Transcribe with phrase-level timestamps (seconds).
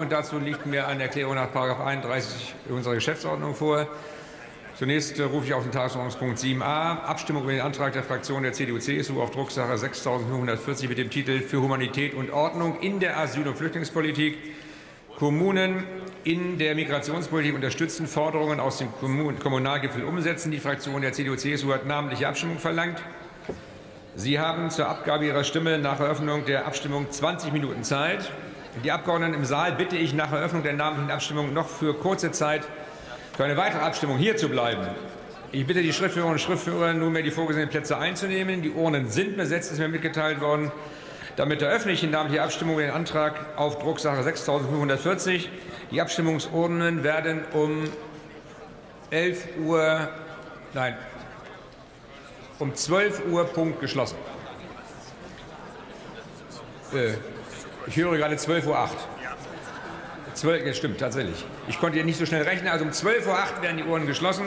[0.00, 3.88] Und dazu liegt mir eine Erklärung nach 31 unserer Geschäftsordnung vor.
[4.76, 8.52] Zunächst äh, rufe ich auf den Tagesordnungspunkt 7a Abstimmung über den Antrag der Fraktion der
[8.52, 13.58] CDU-CSU auf Drucksache 6540 mit dem Titel Für Humanität und Ordnung in der Asyl- und
[13.58, 14.38] Flüchtlingspolitik.
[15.16, 15.82] Kommunen
[16.22, 20.52] in der Migrationspolitik unterstützen, Forderungen aus dem Kommunalgipfel umsetzen.
[20.52, 23.02] Die Fraktion der CDU-CSU hat namentliche Abstimmung verlangt.
[24.14, 28.30] Sie haben zur Abgabe Ihrer Stimme nach Eröffnung der Abstimmung 20 Minuten Zeit.
[28.84, 32.62] Die Abgeordneten im Saal bitte ich nach Eröffnung der namentlichen Abstimmung noch für kurze Zeit
[33.36, 34.86] für eine weitere Abstimmung hier zu bleiben.
[35.50, 38.62] Ich bitte die Schriftführerinnen und Schriftführer, nunmehr die vorgesehenen Plätze einzunehmen.
[38.62, 40.70] Die Urnen sind besetzt, ist mir mitgeteilt worden.
[41.36, 45.48] Damit eröffne ich die namentliche Abstimmung den Antrag auf Drucksache 6540.
[45.90, 47.84] Die Abstimmungsurnen werden um
[49.10, 50.08] 11 Uhr,
[50.74, 50.96] nein,
[52.58, 54.16] um 12 Uhr Punkt geschlossen.
[56.92, 57.14] Äh,
[57.88, 58.88] ich höre gerade 12.08 Uhr.
[60.34, 61.44] 12, ja, stimmt, tatsächlich.
[61.68, 62.68] Ich konnte hier nicht so schnell rechnen.
[62.68, 64.44] Also um 12.08 Uhr werden die Uhren geschlossen.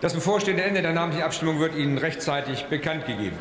[0.00, 3.36] Das bevorstehende Ende der namentlichen Abstimmung wird Ihnen rechtzeitig bekannt gegeben.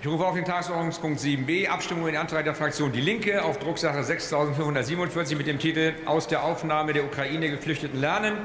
[0.00, 3.58] Ich rufe auf den Tagesordnungspunkt 7b Abstimmung über den Antrag der Fraktion Die Linke auf
[3.58, 8.36] Drucksache 6547 mit dem Titel Aus der Aufnahme der Ukraine Geflüchteten lernen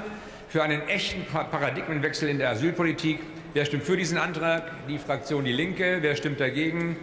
[0.49, 3.19] für einen echten Paradigmenwechsel in der Asylpolitik.
[3.53, 4.63] Wer stimmt für diesen Antrag?
[4.87, 5.99] Die Fraktion Die Linke.
[6.01, 6.97] Wer stimmt dagegen?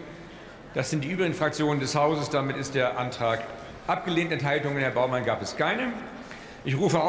[0.73, 2.29] Das sind die übrigen Fraktionen des Hauses.
[2.29, 3.41] Damit ist der Antrag
[3.87, 4.33] abgelehnt.
[4.33, 5.93] Enthaltungen, Herr Baumann, gab es keine.
[6.65, 7.07] Ich rufe auf